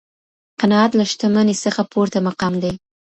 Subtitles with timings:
[0.61, 2.71] قناعت له شتمنۍ څخه پورته مقام دی.